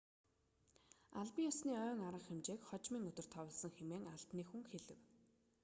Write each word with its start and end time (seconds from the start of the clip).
албан 1.21 1.43
ёсны 1.51 1.73
ойн 1.85 2.01
арга 2.07 2.21
хэмжээг 2.27 2.61
хожмын 2.65 3.07
өдөр 3.09 3.27
товлосон 3.33 3.71
хэмээн 3.77 4.09
албаны 4.13 4.43
хүн 4.47 4.63
хэлэв 4.71 4.99